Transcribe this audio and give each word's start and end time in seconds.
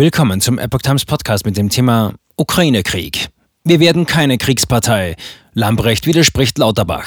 Willkommen 0.00 0.40
zum 0.40 0.58
Epoch 0.58 0.80
Times 0.80 1.04
Podcast 1.04 1.44
mit 1.44 1.58
dem 1.58 1.68
Thema 1.68 2.14
Ukraine-Krieg. 2.38 3.28
Wir 3.64 3.80
werden 3.80 4.06
keine 4.06 4.38
Kriegspartei. 4.38 5.14
Lambrecht 5.52 6.06
widerspricht 6.06 6.56
Lauterbach. 6.56 7.06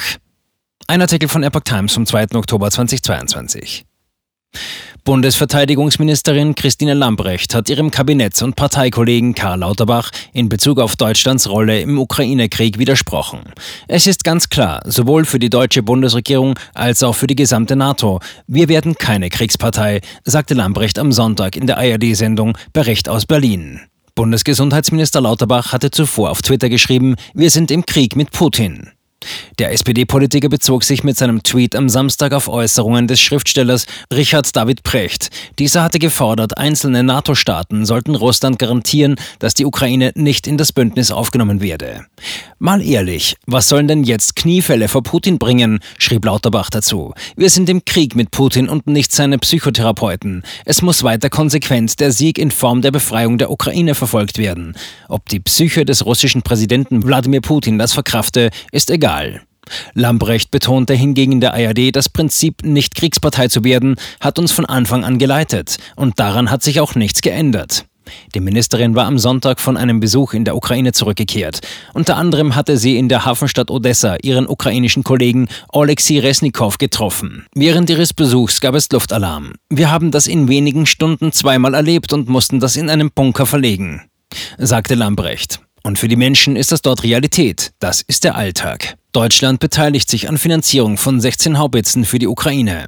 Ein 0.86 1.00
Artikel 1.00 1.28
von 1.28 1.42
Epoch 1.42 1.62
Times 1.64 1.92
vom 1.92 2.06
2. 2.06 2.36
Oktober 2.36 2.70
2022. 2.70 3.84
Bundesverteidigungsministerin 5.04 6.54
Christine 6.54 6.94
Lambrecht 6.94 7.54
hat 7.54 7.68
ihrem 7.68 7.90
Kabinetts- 7.90 8.42
und 8.42 8.56
Parteikollegen 8.56 9.34
Karl 9.34 9.58
Lauterbach 9.58 10.10
in 10.32 10.48
Bezug 10.48 10.80
auf 10.80 10.96
Deutschlands 10.96 11.46
Rolle 11.46 11.80
im 11.80 11.98
Ukraine-Krieg 11.98 12.78
widersprochen. 12.78 13.40
Es 13.86 14.06
ist 14.06 14.24
ganz 14.24 14.48
klar, 14.48 14.80
sowohl 14.86 15.26
für 15.26 15.38
die 15.38 15.50
deutsche 15.50 15.82
Bundesregierung 15.82 16.58
als 16.72 17.02
auch 17.02 17.14
für 17.14 17.26
die 17.26 17.36
gesamte 17.36 17.76
NATO, 17.76 18.20
wir 18.46 18.70
werden 18.70 18.94
keine 18.94 19.28
Kriegspartei, 19.28 20.00
sagte 20.24 20.54
Lambrecht 20.54 20.98
am 20.98 21.12
Sonntag 21.12 21.56
in 21.56 21.66
der 21.66 21.76
ARD-Sendung 21.76 22.56
Bericht 22.72 23.10
aus 23.10 23.26
Berlin. 23.26 23.80
Bundesgesundheitsminister 24.14 25.20
Lauterbach 25.20 25.72
hatte 25.72 25.90
zuvor 25.90 26.30
auf 26.30 26.40
Twitter 26.40 26.70
geschrieben, 26.70 27.16
wir 27.34 27.50
sind 27.50 27.70
im 27.70 27.84
Krieg 27.84 28.16
mit 28.16 28.30
Putin. 28.30 28.90
Der 29.58 29.72
SPD-Politiker 29.72 30.48
bezog 30.48 30.84
sich 30.84 31.04
mit 31.04 31.16
seinem 31.16 31.42
Tweet 31.42 31.76
am 31.76 31.88
Samstag 31.88 32.32
auf 32.32 32.48
Äußerungen 32.48 33.06
des 33.06 33.20
Schriftstellers 33.20 33.86
Richard 34.12 34.54
David 34.54 34.82
Precht. 34.82 35.30
Dieser 35.58 35.82
hatte 35.82 35.98
gefordert, 35.98 36.58
einzelne 36.58 37.02
NATO-Staaten 37.02 37.86
sollten 37.86 38.14
Russland 38.14 38.58
garantieren, 38.58 39.16
dass 39.38 39.54
die 39.54 39.64
Ukraine 39.64 40.12
nicht 40.14 40.46
in 40.46 40.58
das 40.58 40.72
Bündnis 40.72 41.10
aufgenommen 41.10 41.60
werde. 41.60 42.06
Mal 42.64 42.80
ehrlich, 42.80 43.36
was 43.46 43.68
sollen 43.68 43.88
denn 43.88 44.04
jetzt 44.04 44.36
Kniefälle 44.36 44.88
vor 44.88 45.02
Putin 45.02 45.38
bringen? 45.38 45.80
schrieb 45.98 46.24
Lauterbach 46.24 46.70
dazu. 46.70 47.12
Wir 47.36 47.50
sind 47.50 47.68
im 47.68 47.84
Krieg 47.84 48.16
mit 48.16 48.30
Putin 48.30 48.70
und 48.70 48.86
nicht 48.86 49.12
seine 49.12 49.36
Psychotherapeuten. 49.36 50.44
Es 50.64 50.80
muss 50.80 51.02
weiter 51.02 51.28
konsequent 51.28 52.00
der 52.00 52.10
Sieg 52.10 52.38
in 52.38 52.50
Form 52.50 52.80
der 52.80 52.90
Befreiung 52.90 53.36
der 53.36 53.50
Ukraine 53.50 53.94
verfolgt 53.94 54.38
werden. 54.38 54.74
Ob 55.10 55.28
die 55.28 55.40
Psyche 55.40 55.84
des 55.84 56.06
russischen 56.06 56.40
Präsidenten 56.40 57.04
Wladimir 57.04 57.42
Putin 57.42 57.76
das 57.76 57.92
verkrafte, 57.92 58.48
ist 58.72 58.88
egal. 58.88 59.42
Lambrecht 59.92 60.50
betonte 60.50 60.94
hingegen 60.94 61.32
in 61.32 61.40
der 61.42 61.52
ARD, 61.52 61.94
das 61.94 62.08
Prinzip, 62.08 62.64
nicht 62.64 62.94
Kriegspartei 62.94 63.48
zu 63.48 63.62
werden, 63.62 63.96
hat 64.20 64.38
uns 64.38 64.52
von 64.52 64.64
Anfang 64.64 65.04
an 65.04 65.18
geleitet. 65.18 65.76
Und 65.96 66.18
daran 66.18 66.50
hat 66.50 66.62
sich 66.62 66.80
auch 66.80 66.94
nichts 66.94 67.20
geändert. 67.20 67.84
Die 68.34 68.40
Ministerin 68.40 68.94
war 68.94 69.06
am 69.06 69.18
Sonntag 69.18 69.60
von 69.60 69.76
einem 69.76 70.00
Besuch 70.00 70.34
in 70.34 70.44
der 70.44 70.56
Ukraine 70.56 70.92
zurückgekehrt. 70.92 71.60
Unter 71.92 72.16
anderem 72.16 72.54
hatte 72.54 72.76
sie 72.76 72.98
in 72.98 73.08
der 73.08 73.24
Hafenstadt 73.24 73.70
Odessa 73.70 74.16
ihren 74.22 74.48
ukrainischen 74.48 75.04
Kollegen 75.04 75.48
Oleksiy 75.72 76.18
Resnikow 76.18 76.76
getroffen. 76.78 77.46
Während 77.54 77.90
ihres 77.90 78.12
Besuchs 78.12 78.60
gab 78.60 78.74
es 78.74 78.90
Luftalarm. 78.90 79.52
Wir 79.70 79.90
haben 79.90 80.10
das 80.10 80.26
in 80.26 80.48
wenigen 80.48 80.86
Stunden 80.86 81.32
zweimal 81.32 81.74
erlebt 81.74 82.12
und 82.12 82.28
mussten 82.28 82.60
das 82.60 82.76
in 82.76 82.90
einem 82.90 83.10
Bunker 83.10 83.46
verlegen, 83.46 84.02
sagte 84.58 84.94
Lambrecht. 84.94 85.60
Und 85.82 85.98
für 85.98 86.08
die 86.08 86.16
Menschen 86.16 86.56
ist 86.56 86.72
das 86.72 86.80
dort 86.80 87.02
Realität. 87.02 87.72
Das 87.78 88.00
ist 88.00 88.24
der 88.24 88.36
Alltag. 88.36 88.96
Deutschland 89.12 89.60
beteiligt 89.60 90.08
sich 90.08 90.28
an 90.28 90.38
Finanzierung 90.38 90.96
von 90.96 91.20
16 91.20 91.58
Haubitzen 91.58 92.04
für 92.04 92.18
die 92.18 92.26
Ukraine. 92.26 92.86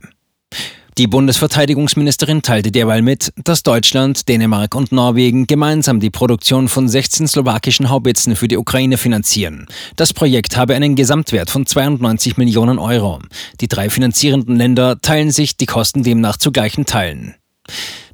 Die 0.99 1.07
Bundesverteidigungsministerin 1.07 2.41
teilte 2.41 2.73
derweil 2.73 3.03
mit, 3.03 3.31
dass 3.45 3.63
Deutschland, 3.63 4.31
Dänemark 4.31 4.75
und 4.75 4.93
Norwegen 4.93 5.47
gemeinsam 5.47 6.01
die 6.01 6.09
Produktion 6.09 6.69
von 6.69 6.89
16 6.89 7.29
slowakischen 7.29 7.91
Haubitzen 7.91 8.35
für 8.35 8.49
die 8.49 8.57
Ukraine 8.57 8.97
finanzieren. 8.97 9.67
Das 9.97 10.15
Projekt 10.15 10.57
habe 10.57 10.75
einen 10.75 10.95
Gesamtwert 10.95 11.51
von 11.51 11.67
92 11.67 12.39
Millionen 12.39 12.79
Euro. 12.79 13.21
Die 13.61 13.69
drei 13.69 13.91
finanzierenden 13.91 14.57
Länder 14.57 14.99
teilen 15.03 15.33
sich 15.33 15.59
die 15.59 15.67
Kosten 15.67 16.03
demnach 16.03 16.39
zu 16.39 16.51
gleichen 16.51 16.87
Teilen. 16.87 17.35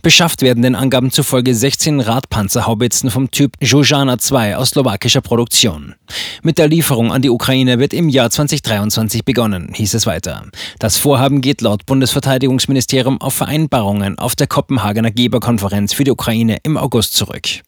Beschafft 0.03 0.43
werden 0.43 0.65
den 0.65 0.75
Angaben 0.75 1.13
zufolge 1.13 1.55
16 1.55 2.01
Radpanzerhaubitzen 2.01 3.11
vom 3.11 3.31
Typ 3.31 3.53
Zuzana 3.65 4.19
2 4.19 4.57
aus 4.57 4.71
slowakischer 4.71 5.21
Produktion. 5.21 5.95
Mit 6.43 6.59
der 6.59 6.67
Lieferung 6.67 7.13
an 7.13 7.23
die 7.23 7.31
Ukraine 7.31 7.79
wird 7.79 7.93
im 7.93 8.09
Jahr 8.09 8.29
2023 8.29 9.25
begonnen, 9.25 9.71
hieß 9.73 9.95
es 9.95 10.07
weiter. 10.07 10.47
Das 10.81 10.97
Vorhaben 10.97 11.41
geht 11.41 11.61
laut 11.61 11.87
Bundesverteidigungsministerium 11.87 13.21
auf 13.21 13.35
Vereinbarungen 13.35 14.19
auf 14.19 14.35
der 14.35 14.49
Kopenhagener 14.49 15.13
Geberkonferenz 15.13 15.93
für 15.93 16.05
die 16.05 16.11
Ukraine 16.11 16.59
im 16.65 16.77
August 16.77 17.15
zurück. 17.15 17.63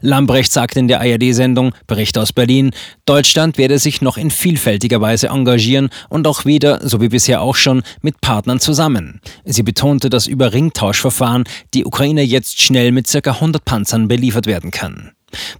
Lambrecht 0.00 0.52
sagte 0.52 0.78
in 0.78 0.88
der 0.88 1.00
ARD-Sendung 1.00 1.72
Bericht 1.86 2.18
aus 2.18 2.32
Berlin, 2.32 2.70
Deutschland 3.06 3.58
werde 3.58 3.78
sich 3.78 4.02
noch 4.02 4.16
in 4.16 4.30
vielfältiger 4.30 5.00
Weise 5.00 5.28
engagieren 5.28 5.90
und 6.08 6.26
auch 6.26 6.44
wieder, 6.44 6.86
so 6.86 7.00
wie 7.00 7.08
bisher 7.08 7.42
auch 7.42 7.56
schon, 7.56 7.82
mit 8.02 8.20
Partnern 8.20 8.60
zusammen. 8.60 9.20
Sie 9.44 9.62
betonte, 9.62 10.10
dass 10.10 10.26
über 10.26 10.52
Ringtauschverfahren 10.52 11.44
die 11.74 11.84
Ukraine 11.84 12.22
jetzt 12.22 12.60
schnell 12.60 12.92
mit 12.92 13.08
ca. 13.08 13.30
100 13.30 13.64
Panzern 13.64 14.08
beliefert 14.08 14.46
werden 14.46 14.70
kann. 14.70 15.12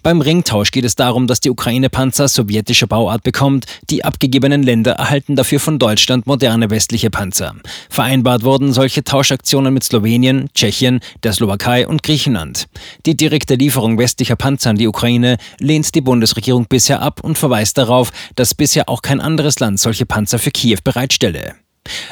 Beim 0.02 0.20
Ringtausch 0.20 0.70
geht 0.70 0.84
es 0.84 0.96
darum, 0.96 1.26
dass 1.26 1.40
die 1.40 1.50
Ukraine 1.50 1.90
Panzer 1.90 2.28
sowjetischer 2.28 2.86
Bauart 2.86 3.22
bekommt. 3.22 3.66
Die 3.90 4.04
abgegebenen 4.04 4.62
Länder 4.62 4.92
erhalten 4.92 5.36
dafür 5.36 5.60
von 5.60 5.78
Deutschland 5.78 6.26
moderne 6.26 6.70
westliche 6.70 7.10
Panzer. 7.10 7.54
Vereinbart 7.90 8.42
wurden 8.42 8.72
solche 8.72 9.04
Tauschaktionen 9.04 9.74
mit 9.74 9.84
Slowenien, 9.84 10.48
Tschechien, 10.54 11.00
der 11.22 11.32
Slowakei 11.32 11.86
und 11.86 12.02
Griechenland. 12.02 12.68
Die 13.06 13.16
direkte 13.16 13.56
Lieferung 13.56 13.98
westlicher 13.98 14.36
Panzer 14.36 14.70
an 14.70 14.76
die 14.76 14.88
Ukraine 14.88 15.36
lehnt 15.58 15.94
die 15.94 16.00
Bundesregierung 16.00 16.66
bisher 16.68 17.02
ab 17.02 17.20
und 17.22 17.38
verweist 17.38 17.78
darauf, 17.78 18.10
dass 18.36 18.54
bisher 18.54 18.88
auch 18.88 19.02
kein 19.02 19.20
anderes 19.20 19.60
Land 19.60 19.80
solche 19.80 20.06
Panzer 20.06 20.38
für 20.38 20.50
Kiew 20.50 20.78
bereitstelle. 20.82 21.54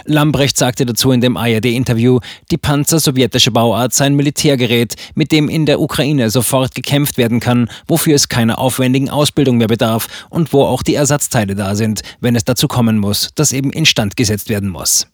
Lambrecht 0.05 0.57
sagte 0.57 0.87
dazu 0.87 1.13
in 1.13 1.21
dem 1.21 1.37
ARD-Interview, 1.37 2.21
die 2.51 2.59
Panzer 2.59 3.01
sowjetischer 3.01 3.51
Bauart 3.51 3.95
seien 3.95 4.15
Militärgerät, 4.15 4.95
mit 5.15 5.33
dem 5.33 5.49
in 5.49 5.67
der 5.67 5.81
Ukraine 5.81 6.31
sofort 6.31 6.75
gekämpft 6.75 7.19
werden 7.19 7.41
kann, 7.41 7.69
wofür 7.87 8.15
es 8.15 8.29
keiner 8.29 8.59
aufwendigen 8.59 9.11
Ausbildung 9.11 9.57
mehr 9.59 9.69
bedarf 9.69 10.09
und 10.31 10.53
wo 10.53 10.65
auch 10.65 10.83
die 10.83 10.95
Ersatzteile 10.95 11.55
da 11.55 11.75
sind, 11.75 12.03
wenn 12.21 12.37
es 12.37 12.45
dazu 12.45 12.69
kommen 12.69 12.99
muss, 12.99 13.31
dass 13.35 13.53
eben 13.53 13.71
instand 13.71 14.17
gesetzt 14.17 14.49
werden 14.49 14.69
muss. 14.69 15.07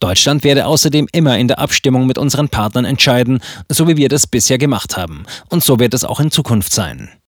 Deutschland 0.00 0.42
werde 0.44 0.66
außerdem 0.66 1.08
immer 1.12 1.36
in 1.36 1.48
der 1.48 1.58
Abstimmung 1.58 2.06
mit 2.06 2.16
unseren 2.16 2.48
Partnern 2.48 2.86
entscheiden, 2.86 3.40
so 3.68 3.86
wie 3.86 3.98
wir 3.98 4.08
das 4.08 4.26
bisher 4.26 4.56
gemacht 4.56 4.96
haben. 4.96 5.24
Und 5.50 5.62
so 5.62 5.78
wird 5.78 5.92
es 5.92 6.04
auch 6.04 6.20
in 6.20 6.30
Zukunft 6.30 6.72
sein. 6.72 7.10